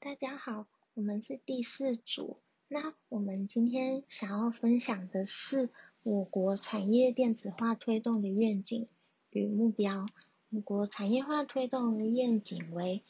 [0.00, 2.38] 大家好，我们是第四组。
[2.68, 5.70] 那我们今天想要分享的是
[6.04, 8.86] 我国产业电子化推动的愿景
[9.30, 10.06] 与目标。
[10.50, 13.02] 我国产业化推动的愿景为：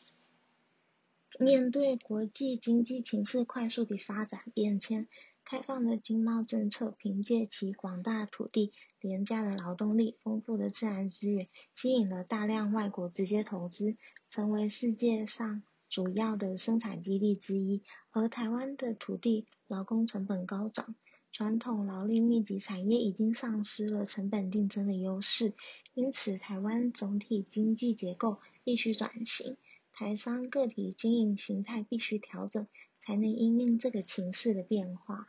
[1.39, 5.07] 面对国际经济形势快速的发展变迁。
[5.45, 13.95] 开放的经贸政策，凭借其广大土地、廉价的劳动力、丰富的自然资源，吸引了大量外国直接投资，
[14.31, 17.83] 成为世界上主要的生产基地之一。
[18.11, 20.95] 而台湾的土地、劳工成本高涨，
[21.33, 25.55] 传统劳力密集产业已经丧失了成本竞争的优势，
[25.95, 29.57] 因此台湾总体经济结构必须转型，
[29.93, 32.67] 台商个体经营形态必须调整。
[33.01, 35.27] 才能因应这个情势的变化，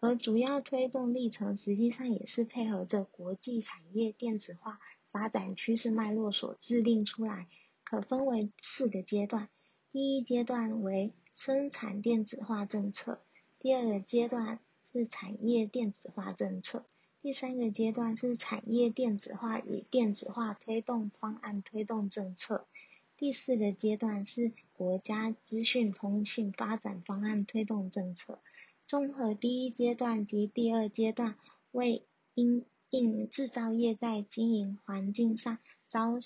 [0.00, 4.80] 而主要推动历程实际上也是配合着国际产业电子化
[5.12, 7.46] 发展趋势脉络所制定出来，
[7.84, 9.48] 可分为四个阶段。
[9.92, 13.20] 第一阶段为生产电子化政策，
[13.58, 14.60] 第二个阶段
[14.92, 16.84] 是产业电子化政策，
[17.20, 22.68] 第三个阶段是产业电子化与电子化推动方案推动政策。
[23.16, 28.38] 第四个阶段是国家资讯通信发展方案推动政策。
[28.86, 31.36] 综合第一阶段及第二阶段，
[31.72, 36.20] 为因应制造业在经营环境上遭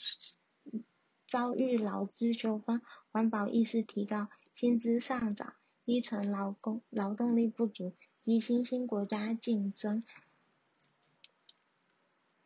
[1.27, 2.81] 遭遇劳资纠纷、
[3.11, 10.05] 环保意识提高、薪资上涨、低层劳工劳动力不足及新兴国家竞争，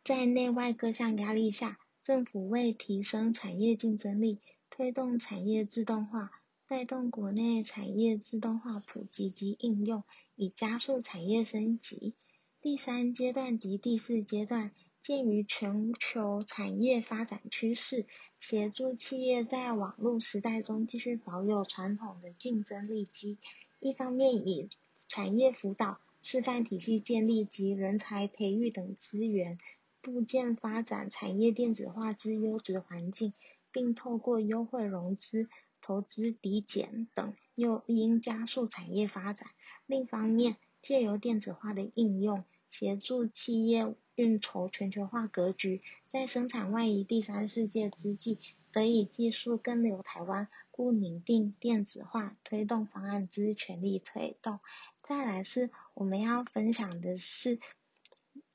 [0.03, 1.79] 在内外各项压力下。
[2.01, 4.39] 政府为提升产业竞争力，
[4.71, 6.31] 推动产业自动化，
[6.67, 10.03] 带动国内产业自动化普及及应用，
[10.35, 12.15] 以加速产业升级。
[12.61, 14.71] 第三阶段及第四阶段，
[15.09, 18.05] 鉴于全球产业发展趋势，
[18.39, 23.39] 协助企业在网络时代中继续保有传统的竞争力基。
[23.79, 24.69] 一方面以
[25.07, 29.57] 产业辅导、示范体系建立及人才培育等资源。
[29.99, 33.33] 部件发展产业电子化之优质环境，
[33.71, 35.49] 并透过优惠融资、
[35.81, 39.49] 投资抵减等诱因加速产业发展。
[39.87, 48.37] 另一方面，借由电子化的应用，协助企业运筹全球化格局，在生产外移第三世界之际，
[48.71, 54.59] 得以技术更留台湾，故拟定电子化推动方案之全力推动。
[55.01, 57.59] 再来是我们要分享的是，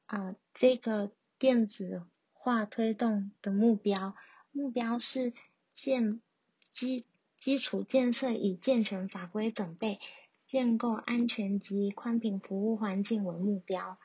[0.07, 1.11] 啊这个。
[1.37, 4.15] 电子化推动的目标，
[4.53, 5.35] 目标是
[5.75, 6.23] 建
[6.73, 7.05] 基
[7.39, 9.99] 基础建设以健全法规准备、
[10.47, 13.99] 建构安全及宽频服务环境为目标。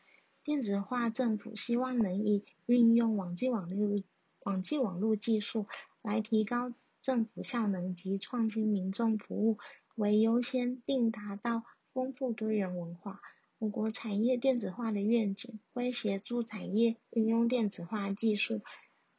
[0.50, 4.02] 电子化政府希望能以运用网际网络
[4.40, 5.68] 网际网络技术
[6.02, 9.60] 来提高政府效能及创新民众服务
[9.94, 13.22] 为优先，并达到丰富多元文化。
[13.60, 18.64] 我国产业电子化的愿景，为协助产业运用电子化技术，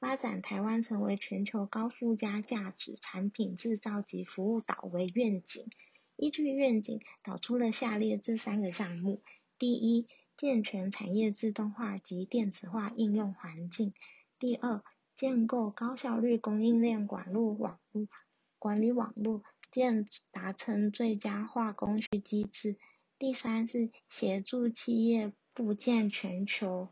[0.00, 5.64] 发展台湾成为全球高附加价值产品制造及服务岛为愿景。
[6.16, 9.22] 依据愿景，导出了下列这三个项目：
[9.60, 10.08] 第一，
[10.40, 13.92] 健全产业自动化及电子化应用环境；
[14.38, 14.82] 第二，
[15.14, 18.08] 建构高效率供应链管路网络
[18.58, 22.78] 管理网络，建达成最佳化工需机制。
[23.18, 26.88] 第三是协助企业部建全球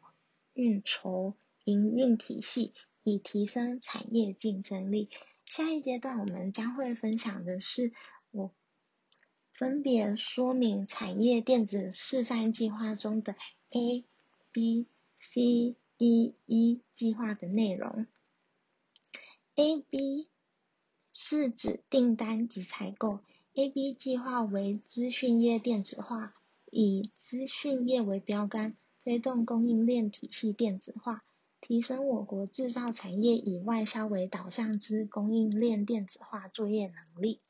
[0.53, 5.09] 运筹营运体系，以提升产业竞争力。
[5.47, 7.95] 下一阶段我们将会分享的是，
[8.31, 8.55] 我
[9.59, 13.35] 分别说明产业电子示范计划中的
[13.71, 14.05] A、
[14.53, 14.87] B、
[15.19, 18.07] C、D、E 计划的内容。
[19.57, 20.29] A、B
[21.13, 23.19] 是指订单及采购。
[23.53, 26.33] A B 计划为资讯业电子化，
[26.71, 31.21] 以资讯业为标杆，推动供应链体系电子化，
[31.61, 37.41] 提升我国制造产业以外销为导向之供应链电子化作业能力。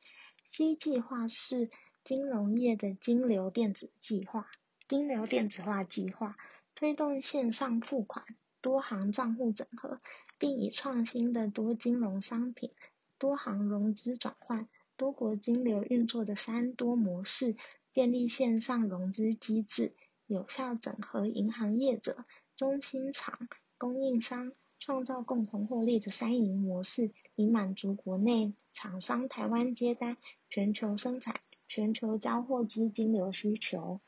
[0.46, 1.69] C 计划是
[2.08, 4.49] 金融业的金流电子计划，
[4.88, 6.38] 金流电子化计划，
[6.75, 8.25] 推动线上付款、
[8.62, 9.99] 多行账户整合，
[10.38, 12.70] 并以创新的多金融商品、
[13.19, 14.66] 多行融资转换。
[14.96, 17.56] 多国金流运作的三多模式，
[17.93, 19.94] 建立线上融资机制，
[20.26, 22.25] 有效整合银行业者、
[22.56, 30.16] 中心厂、供应商，创造共同获利的三赢模式，以满足国内厂商台湾接单、
[30.49, 31.38] 全球生产、
[31.69, 34.00] 全球交货资金流需求。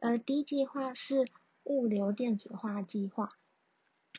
[0.00, 1.26] 而 D 计划是
[1.64, 3.38] 物流电子化计划，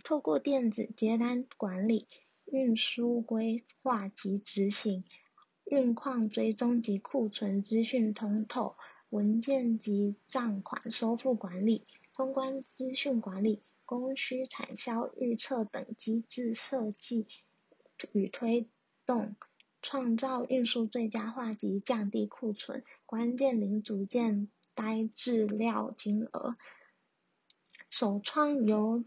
[0.03, 2.07] 透过电子接单管理、
[2.45, 5.03] 运输规划及执行。
[5.65, 8.75] 运矿追踪及库存资讯通透、
[9.09, 11.85] 文件及账款收付管理、
[12.15, 17.27] 通关资讯管理、供需产销预测等机制设计
[18.11, 18.67] 与推
[19.05, 19.35] 动，
[19.81, 26.55] 创造运输最佳化及降低库存关键零组件呆滞料金额。
[27.89, 29.03] 首创由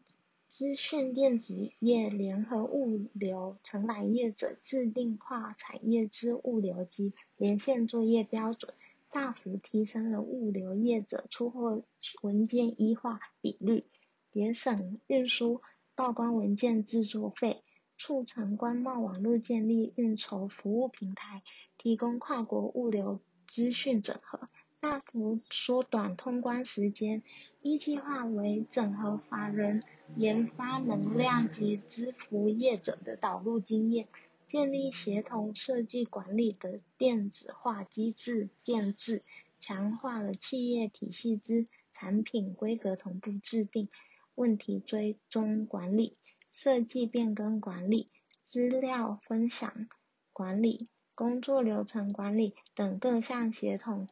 [0.48, 8.74] 资讯电子业联合物流承揽业者制定跨产业之物流及连线作业标准，
[9.10, 11.82] 大幅提升了物流业者出货
[12.22, 13.84] 文件一化比率，
[14.32, 15.62] 节省运输
[15.94, 17.62] 报关文件制作费，
[18.04, 21.44] 促成关贸网络建立运筹服务平台，
[21.78, 24.40] 提供跨国物流资讯整合。
[24.80, 27.22] 大幅缩短通关时间，
[27.60, 29.84] 一计划为整合法人
[30.16, 34.08] 研发能量及支付业者的导入经验，
[34.48, 39.22] 建立协同设计管理的电子化机制建制，
[39.60, 43.88] 强化了企业体系之产品规格同步制定、
[44.34, 46.16] 问题追踪管理、
[46.52, 48.06] 设计变更管理、
[48.40, 49.88] 资料分享
[50.32, 54.06] 管理、工作流程管理等各项协同。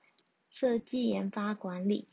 [0.52, 2.08] 设计研发管理，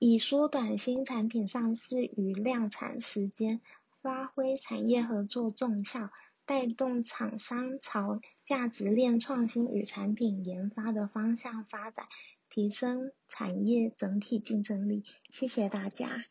[0.00, 3.60] 以缩短新产品上市与量产时间，
[4.02, 6.10] 发挥产业合作重效，
[6.46, 12.08] 带动厂商朝价值链创新与产品研发的方向发展，
[12.48, 15.04] 提升产业整体竞争力。
[15.30, 16.24] 谢谢大家。